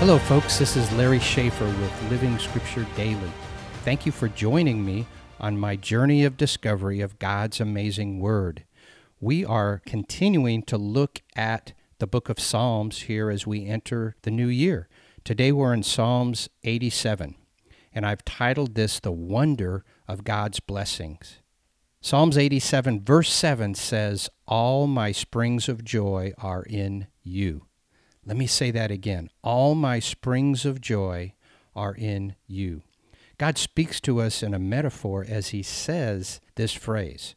Hello, 0.00 0.16
folks. 0.18 0.58
This 0.58 0.78
is 0.78 0.90
Larry 0.92 1.18
Schaefer 1.18 1.66
with 1.66 2.10
Living 2.10 2.38
Scripture 2.38 2.86
Daily. 2.96 3.30
Thank 3.84 4.06
you 4.06 4.12
for 4.12 4.28
joining 4.28 4.82
me 4.82 5.04
on 5.38 5.58
my 5.58 5.76
journey 5.76 6.24
of 6.24 6.38
discovery 6.38 7.02
of 7.02 7.18
God's 7.18 7.60
amazing 7.60 8.18
Word. 8.18 8.64
We 9.20 9.44
are 9.44 9.82
continuing 9.84 10.62
to 10.62 10.78
look 10.78 11.20
at 11.36 11.74
the 11.98 12.06
book 12.06 12.30
of 12.30 12.40
Psalms 12.40 13.02
here 13.02 13.28
as 13.28 13.46
we 13.46 13.66
enter 13.66 14.16
the 14.22 14.30
new 14.30 14.46
year. 14.46 14.88
Today 15.22 15.52
we're 15.52 15.74
in 15.74 15.82
Psalms 15.82 16.48
87, 16.64 17.34
and 17.92 18.06
I've 18.06 18.24
titled 18.24 18.76
this 18.76 19.00
The 19.00 19.12
Wonder 19.12 19.84
of 20.08 20.24
God's 20.24 20.60
Blessings. 20.60 21.40
Psalms 22.00 22.38
87, 22.38 23.04
verse 23.04 23.30
7 23.30 23.74
says, 23.74 24.30
All 24.48 24.86
my 24.86 25.12
springs 25.12 25.68
of 25.68 25.84
joy 25.84 26.32
are 26.38 26.62
in 26.62 27.08
you. 27.22 27.66
Let 28.30 28.36
me 28.36 28.46
say 28.46 28.70
that 28.70 28.92
again. 28.92 29.28
All 29.42 29.74
my 29.74 29.98
springs 29.98 30.64
of 30.64 30.80
joy 30.80 31.32
are 31.74 31.96
in 31.96 32.36
you. 32.46 32.82
God 33.38 33.58
speaks 33.58 34.00
to 34.02 34.20
us 34.20 34.40
in 34.40 34.54
a 34.54 34.58
metaphor 34.60 35.26
as 35.28 35.48
he 35.48 35.64
says 35.64 36.40
this 36.54 36.72
phrase. 36.72 37.34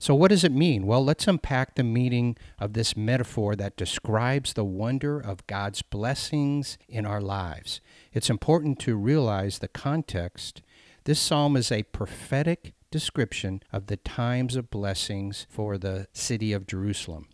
So, 0.00 0.16
what 0.16 0.30
does 0.30 0.42
it 0.42 0.50
mean? 0.50 0.84
Well, 0.84 1.04
let's 1.04 1.28
unpack 1.28 1.76
the 1.76 1.84
meaning 1.84 2.36
of 2.58 2.72
this 2.72 2.96
metaphor 2.96 3.54
that 3.54 3.76
describes 3.76 4.54
the 4.54 4.64
wonder 4.64 5.20
of 5.20 5.46
God's 5.46 5.82
blessings 5.82 6.76
in 6.88 7.06
our 7.06 7.20
lives. 7.20 7.80
It's 8.12 8.28
important 8.28 8.80
to 8.80 8.96
realize 8.96 9.60
the 9.60 9.68
context. 9.68 10.60
This 11.04 11.20
psalm 11.20 11.56
is 11.56 11.70
a 11.70 11.84
prophetic 11.84 12.74
description 12.90 13.62
of 13.72 13.86
the 13.86 13.98
times 13.98 14.56
of 14.56 14.70
blessings 14.70 15.46
for 15.48 15.78
the 15.78 16.08
city 16.12 16.52
of 16.52 16.66
Jerusalem. 16.66 17.28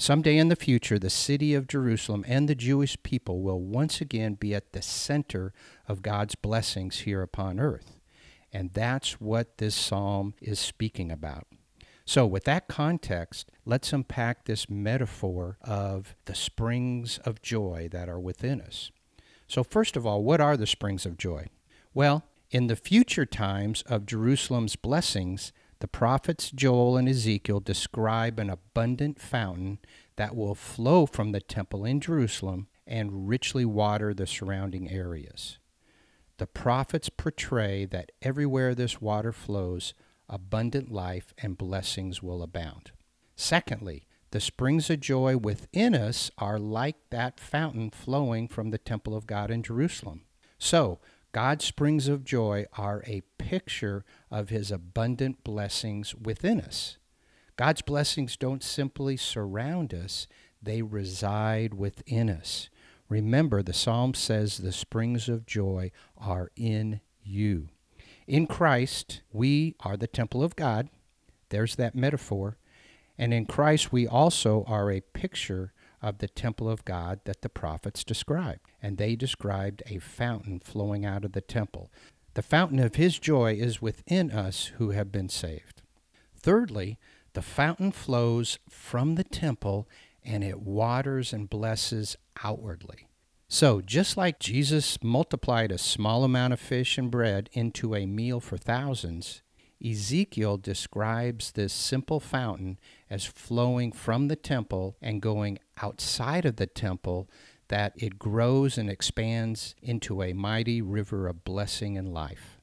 Someday 0.00 0.38
in 0.38 0.48
the 0.48 0.56
future, 0.56 0.98
the 0.98 1.10
city 1.10 1.52
of 1.52 1.66
Jerusalem 1.68 2.24
and 2.26 2.48
the 2.48 2.54
Jewish 2.54 2.96
people 3.02 3.42
will 3.42 3.60
once 3.60 4.00
again 4.00 4.32
be 4.32 4.54
at 4.54 4.72
the 4.72 4.80
center 4.80 5.52
of 5.86 6.00
God's 6.00 6.34
blessings 6.34 7.00
here 7.00 7.20
upon 7.20 7.60
earth. 7.60 7.98
And 8.50 8.72
that's 8.72 9.20
what 9.20 9.58
this 9.58 9.74
psalm 9.74 10.32
is 10.40 10.58
speaking 10.58 11.12
about. 11.12 11.48
So, 12.06 12.24
with 12.24 12.44
that 12.44 12.66
context, 12.66 13.50
let's 13.66 13.92
unpack 13.92 14.46
this 14.46 14.70
metaphor 14.70 15.58
of 15.60 16.16
the 16.24 16.34
springs 16.34 17.18
of 17.26 17.42
joy 17.42 17.86
that 17.92 18.08
are 18.08 18.18
within 18.18 18.62
us. 18.62 18.90
So, 19.48 19.62
first 19.62 19.98
of 19.98 20.06
all, 20.06 20.24
what 20.24 20.40
are 20.40 20.56
the 20.56 20.66
springs 20.66 21.04
of 21.04 21.18
joy? 21.18 21.48
Well, 21.92 22.24
in 22.50 22.68
the 22.68 22.74
future 22.74 23.26
times 23.26 23.82
of 23.82 24.06
Jerusalem's 24.06 24.76
blessings, 24.76 25.52
the 25.80 25.88
prophets 25.88 26.50
Joel 26.50 26.96
and 26.96 27.08
Ezekiel 27.08 27.60
describe 27.60 28.38
an 28.38 28.50
abundant 28.50 29.18
fountain 29.18 29.78
that 30.16 30.36
will 30.36 30.54
flow 30.54 31.06
from 31.06 31.32
the 31.32 31.40
temple 31.40 31.84
in 31.84 32.00
Jerusalem 32.00 32.68
and 32.86 33.28
richly 33.28 33.64
water 33.64 34.12
the 34.12 34.26
surrounding 34.26 34.90
areas. 34.90 35.58
The 36.36 36.46
prophets 36.46 37.08
portray 37.08 37.86
that 37.86 38.12
everywhere 38.22 38.74
this 38.74 39.00
water 39.00 39.32
flows, 39.32 39.94
abundant 40.28 40.92
life 40.92 41.32
and 41.38 41.58
blessings 41.58 42.22
will 42.22 42.42
abound. 42.42 42.92
Secondly, 43.34 44.06
the 44.32 44.40
springs 44.40 44.90
of 44.90 45.00
joy 45.00 45.36
within 45.36 45.94
us 45.94 46.30
are 46.38 46.58
like 46.58 46.96
that 47.10 47.40
fountain 47.40 47.90
flowing 47.90 48.48
from 48.48 48.70
the 48.70 48.78
temple 48.78 49.16
of 49.16 49.26
God 49.26 49.50
in 49.50 49.62
Jerusalem. 49.62 50.22
So, 50.58 51.00
God's 51.32 51.64
springs 51.64 52.08
of 52.08 52.24
joy 52.24 52.66
are 52.76 53.04
a 53.06 53.22
picture 53.38 54.04
of 54.30 54.48
his 54.48 54.72
abundant 54.72 55.44
blessings 55.44 56.14
within 56.14 56.60
us. 56.60 56.98
God's 57.56 57.82
blessings 57.82 58.36
don't 58.36 58.64
simply 58.64 59.16
surround 59.16 59.94
us, 59.94 60.26
they 60.62 60.82
reside 60.82 61.74
within 61.74 62.28
us. 62.28 62.68
Remember, 63.08 63.62
the 63.62 63.72
psalm 63.72 64.14
says 64.14 64.58
the 64.58 64.72
springs 64.72 65.28
of 65.28 65.46
joy 65.46 65.90
are 66.16 66.50
in 66.56 67.00
you. 67.22 67.68
In 68.26 68.46
Christ, 68.46 69.22
we 69.32 69.74
are 69.80 69.96
the 69.96 70.06
temple 70.06 70.42
of 70.42 70.56
God. 70.56 70.88
There's 71.50 71.76
that 71.76 71.94
metaphor. 71.94 72.56
And 73.18 73.34
in 73.34 73.46
Christ, 73.46 73.92
we 73.92 74.06
also 74.06 74.64
are 74.66 74.90
a 74.90 75.00
picture 75.00 75.72
of 76.02 76.18
the 76.18 76.28
temple 76.28 76.68
of 76.68 76.84
God 76.84 77.20
that 77.24 77.42
the 77.42 77.48
prophets 77.48 78.04
described. 78.04 78.60
And 78.82 78.96
they 78.96 79.16
described 79.16 79.82
a 79.86 79.98
fountain 79.98 80.60
flowing 80.60 81.04
out 81.04 81.24
of 81.24 81.32
the 81.32 81.40
temple. 81.40 81.90
The 82.34 82.42
fountain 82.42 82.78
of 82.78 82.94
his 82.94 83.18
joy 83.18 83.54
is 83.54 83.82
within 83.82 84.30
us 84.30 84.66
who 84.76 84.90
have 84.90 85.10
been 85.10 85.28
saved. 85.28 85.82
Thirdly, 86.36 86.98
the 87.32 87.42
fountain 87.42 87.92
flows 87.92 88.58
from 88.68 89.14
the 89.14 89.24
temple 89.24 89.88
and 90.24 90.44
it 90.44 90.60
waters 90.60 91.32
and 91.32 91.50
blesses 91.50 92.16
outwardly. 92.42 93.06
So, 93.48 93.80
just 93.80 94.16
like 94.16 94.38
Jesus 94.38 95.02
multiplied 95.02 95.72
a 95.72 95.78
small 95.78 96.22
amount 96.22 96.52
of 96.52 96.60
fish 96.60 96.96
and 96.96 97.10
bread 97.10 97.50
into 97.52 97.96
a 97.96 98.06
meal 98.06 98.38
for 98.38 98.56
thousands, 98.56 99.42
Ezekiel 99.84 100.56
describes 100.58 101.52
this 101.52 101.72
simple 101.72 102.20
fountain 102.20 102.78
as 103.08 103.24
flowing 103.24 103.92
from 103.92 104.28
the 104.28 104.36
temple 104.36 104.96
and 105.00 105.22
going 105.22 105.58
outside 105.82 106.44
of 106.44 106.56
the 106.56 106.66
temple, 106.66 107.28
that 107.68 107.92
it 107.96 108.18
grows 108.18 108.76
and 108.76 108.90
expands 108.90 109.74
into 109.80 110.22
a 110.22 110.32
mighty 110.32 110.82
river 110.82 111.28
of 111.28 111.44
blessing 111.44 111.96
and 111.96 112.12
life. 112.12 112.58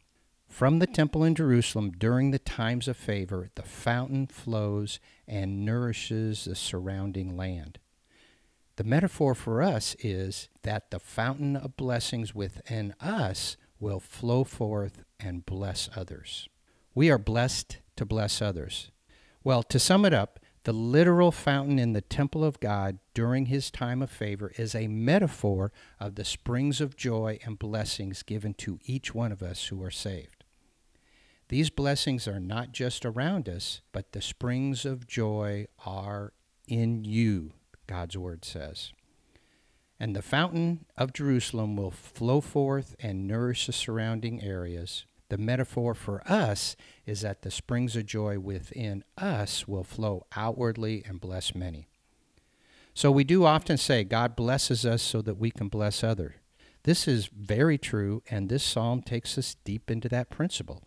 From 0.48 0.80
the 0.80 0.88
temple 0.88 1.24
in 1.24 1.36
Jerusalem 1.36 1.92
during 1.92 2.32
the 2.32 2.40
times 2.40 2.88
of 2.88 2.98
favor, 2.98 3.50
the 3.56 3.64
fountain 3.64 4.28
flows 4.28 5.00
and 5.28 5.66
nourishes 5.66 6.46
the 6.46 6.56
surrounding 6.56 7.36
land. 7.36 7.80
The 8.78 8.84
metaphor 8.84 9.34
for 9.34 9.62
us 9.62 9.96
is 10.00 10.50
that 10.64 10.92
the 10.92 11.00
fountain 11.00 11.56
of 11.56 11.78
blessings 11.78 12.36
within 12.36 12.94
us 13.02 13.58
will 13.80 14.00
flow 14.00 14.44
forth 14.44 15.04
and 15.20 15.46
bless 15.46 15.90
others. 15.96 16.48
We 16.98 17.12
are 17.12 17.20
blessed 17.20 17.78
to 17.98 18.06
bless 18.08 18.42
others. 18.42 18.90
Well, 19.44 19.62
to 19.62 19.78
sum 19.78 20.04
it 20.04 20.16
up, 20.16 20.40
the 20.64 20.74
literal 20.74 21.32
fountain 21.32 21.78
in 21.78 21.94
the 21.94 22.02
temple 22.02 22.44
of 22.44 22.60
God 22.60 22.98
during 23.14 23.46
his 23.46 23.70
time 23.70 24.02
of 24.02 24.10
favor 24.10 24.52
is 24.58 24.74
a 24.74 24.88
metaphor 24.88 25.72
of 26.00 26.16
the 26.16 26.26
springs 26.26 26.82
of 26.82 26.96
joy 26.96 27.38
and 27.46 27.60
blessings 27.60 28.24
given 28.24 28.56
to 28.56 28.80
each 28.84 29.14
one 29.14 29.32
of 29.32 29.44
us 29.44 29.68
who 29.68 29.84
are 29.84 29.92
saved. 29.92 30.44
These 31.50 31.70
blessings 31.70 32.28
are 32.28 32.40
not 32.40 32.72
just 32.72 33.06
around 33.06 33.48
us, 33.48 33.82
but 33.92 34.14
the 34.14 34.20
springs 34.20 34.84
of 34.84 35.06
joy 35.06 35.68
are 35.86 36.34
in 36.68 37.06
you, 37.06 37.54
God's 37.86 38.18
word 38.18 38.44
says. 38.44 38.92
And 40.00 40.16
the 40.16 40.24
fountain 40.24 40.86
of 40.98 41.14
Jerusalem 41.14 41.76
will 41.76 41.92
flow 41.92 42.42
forth 42.42 42.96
and 43.00 43.28
nourish 43.28 43.68
the 43.68 43.74
surrounding 43.74 44.42
areas 44.42 45.06
the 45.30 45.38
metaphor 45.38 45.94
for 45.94 46.22
us 46.30 46.76
is 47.06 47.22
that 47.22 47.42
the 47.42 47.52
springs 47.52 47.96
of 47.96 48.06
joy 48.06 48.40
within 48.40 49.04
us 49.18 49.68
will 49.68 49.84
flow 49.84 50.26
outwardly 50.36 51.04
and 51.06 51.20
bless 51.20 51.54
many. 51.54 51.88
So 52.94 53.12
we 53.12 53.24
do 53.24 53.46
often 53.46 53.78
say 53.78 54.04
God 54.04 54.36
blesses 54.36 54.86
us 54.86 55.02
so 55.02 55.22
that 55.22 55.38
we 55.38 55.52
can 55.52 55.68
bless 55.68 56.04
others. 56.04 56.34
This 56.84 57.08
is 57.08 57.28
very 57.28 57.78
true, 57.78 58.24
and 58.30 58.48
this 58.48 58.64
psalm 58.64 59.02
takes 59.02 59.38
us 59.38 59.58
deep 59.66 59.92
into 59.92 60.08
that 60.10 60.30
principle. 60.30 60.84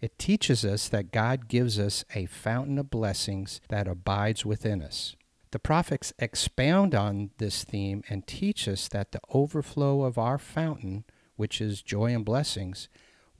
It 0.00 0.18
teaches 0.18 0.64
us 0.64 0.88
that 0.88 1.12
God 1.12 1.48
gives 1.48 1.78
us 1.78 2.04
a 2.14 2.26
fountain 2.26 2.78
of 2.78 2.88
blessings 2.88 3.60
that 3.68 3.88
abides 3.88 4.46
within 4.46 4.80
us. 4.80 5.16
The 5.50 5.58
prophets 5.58 6.12
expound 6.18 6.94
on 6.94 7.30
this 7.38 7.64
theme 7.64 8.04
and 8.08 8.26
teach 8.26 8.68
us 8.68 8.86
that 8.88 9.10
the 9.10 9.20
overflow 9.34 10.04
of 10.04 10.16
our 10.16 10.38
fountain, 10.38 11.04
which 11.34 11.60
is 11.60 11.82
joy 11.82 12.14
and 12.14 12.24
blessings, 12.24 12.88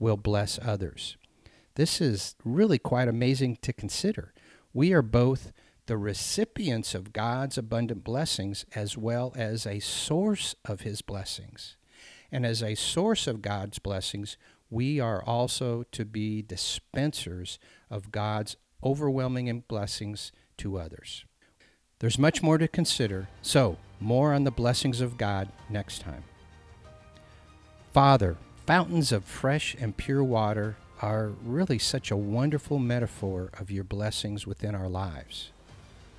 will 0.01 0.17
bless 0.17 0.59
others. 0.61 1.15
This 1.75 2.01
is 2.01 2.35
really 2.43 2.79
quite 2.79 3.07
amazing 3.07 3.57
to 3.61 3.71
consider. 3.71 4.33
We 4.73 4.91
are 4.91 5.03
both 5.03 5.53
the 5.85 5.97
recipients 5.97 6.95
of 6.95 7.13
God's 7.13 7.57
abundant 7.57 8.03
blessings 8.03 8.65
as 8.75 8.97
well 8.97 9.31
as 9.35 9.65
a 9.65 9.79
source 9.79 10.55
of 10.65 10.81
His 10.81 11.01
blessings. 11.01 11.77
And 12.31 12.45
as 12.45 12.63
a 12.63 12.75
source 12.75 13.27
of 13.27 13.41
God's 13.41 13.79
blessings, 13.79 14.37
we 14.69 14.99
are 14.99 15.23
also 15.23 15.83
to 15.91 16.03
be 16.03 16.41
dispensers 16.41 17.59
of 17.89 18.11
God's 18.11 18.55
overwhelming 18.83 19.63
blessings 19.67 20.31
to 20.57 20.77
others. 20.77 21.25
There's 21.99 22.17
much 22.17 22.41
more 22.41 22.57
to 22.57 22.67
consider, 22.67 23.27
so 23.41 23.77
more 23.99 24.33
on 24.33 24.45
the 24.45 24.51
blessings 24.51 25.01
of 25.01 25.17
God 25.17 25.49
next 25.69 25.99
time. 25.99 26.23
Father, 27.93 28.37
Fountains 28.71 29.11
of 29.11 29.25
fresh 29.25 29.75
and 29.81 29.97
pure 29.97 30.23
water 30.23 30.77
are 31.01 31.33
really 31.43 31.77
such 31.77 32.09
a 32.09 32.15
wonderful 32.15 32.79
metaphor 32.79 33.49
of 33.59 33.69
your 33.69 33.83
blessings 33.83 34.47
within 34.47 34.75
our 34.75 34.87
lives. 34.87 35.51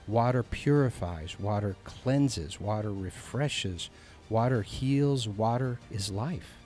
Water 0.07 0.43
purifies, 0.43 1.41
water 1.41 1.77
cleanses, 1.85 2.61
water 2.61 2.93
refreshes, 2.93 3.89
water 4.29 4.61
heals, 4.61 5.27
water 5.27 5.79
is 5.91 6.11
life. 6.11 6.59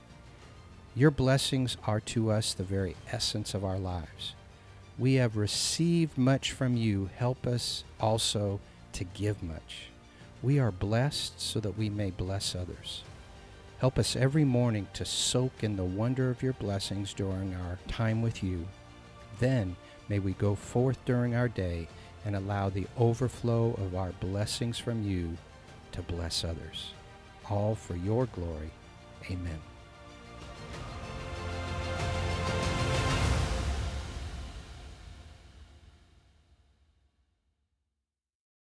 Your 0.96 1.12
blessings 1.12 1.76
are 1.86 2.00
to 2.00 2.32
us 2.32 2.52
the 2.52 2.64
very 2.64 2.96
essence 3.12 3.54
of 3.54 3.64
our 3.64 3.78
lives. 3.78 4.34
We 4.98 5.14
have 5.14 5.36
received 5.36 6.18
much 6.18 6.50
from 6.50 6.76
you. 6.76 7.10
Help 7.16 7.46
us 7.46 7.84
also 8.00 8.58
to 8.94 9.04
give 9.04 9.40
much. 9.40 9.90
We 10.42 10.58
are 10.58 10.72
blessed 10.72 11.40
so 11.40 11.60
that 11.60 11.78
we 11.78 11.88
may 11.90 12.10
bless 12.10 12.56
others. 12.56 13.04
Help 13.78 13.98
us 13.98 14.16
every 14.16 14.44
morning 14.44 14.88
to 14.94 15.04
soak 15.04 15.62
in 15.62 15.76
the 15.76 15.84
wonder 15.84 16.30
of 16.30 16.42
your 16.42 16.54
blessings 16.54 17.12
during 17.12 17.54
our 17.54 17.78
time 17.88 18.22
with 18.22 18.42
you. 18.42 18.66
Then 19.38 19.76
may 20.08 20.18
we 20.18 20.32
go 20.32 20.54
forth 20.54 20.98
during 21.04 21.34
our 21.34 21.48
day 21.48 21.86
and 22.24 22.34
allow 22.34 22.70
the 22.70 22.86
overflow 22.98 23.74
of 23.74 23.94
our 23.94 24.12
blessings 24.12 24.78
from 24.78 25.02
you 25.02 25.36
to 25.92 26.00
bless 26.02 26.42
others. 26.42 26.92
All 27.50 27.74
for 27.74 27.96
your 27.96 28.26
glory. 28.26 28.70
Amen. 29.30 29.60